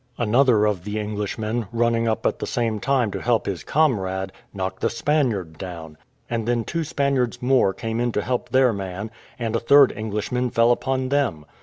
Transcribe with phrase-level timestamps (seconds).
[0.17, 4.81] Another of the Englishmen, running up at the same time to help his comrade, knocked
[4.81, 5.95] the Spaniard down;
[6.27, 10.49] and then two Spaniards more came in to help their man, and a third Englishman
[10.49, 11.45] fell in upon them.